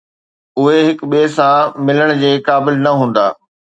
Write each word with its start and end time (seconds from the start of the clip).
اهي 0.59 0.79
هڪ 0.87 0.99
ٻئي 1.11 1.25
سان 1.37 1.59
ملڻ 1.87 2.09
جي 2.23 2.31
قابل 2.49 2.75
نه 2.87 2.95
هوندا 3.03 3.25